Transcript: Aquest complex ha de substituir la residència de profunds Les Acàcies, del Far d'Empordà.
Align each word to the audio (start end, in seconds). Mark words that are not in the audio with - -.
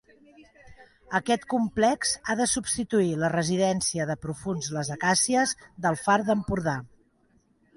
Aquest 1.17 1.43
complex 1.53 2.13
ha 2.31 2.35
de 2.39 2.47
substituir 2.53 3.11
la 3.25 3.29
residència 3.35 4.09
de 4.13 4.17
profunds 4.27 4.71
Les 4.79 4.91
Acàcies, 4.97 5.55
del 5.87 6.01
Far 6.07 6.19
d'Empordà. 6.33 6.75